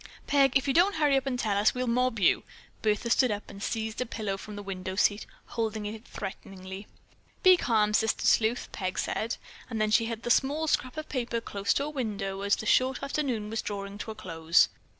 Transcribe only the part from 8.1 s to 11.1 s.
Sleuth," Peg said. Then she held the small scrap of